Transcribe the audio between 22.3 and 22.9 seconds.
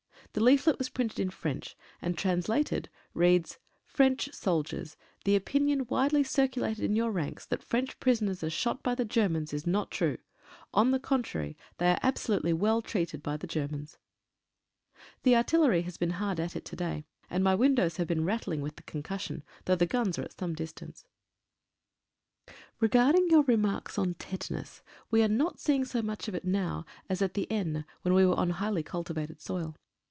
31 MEDICAL TREATMENT. Replying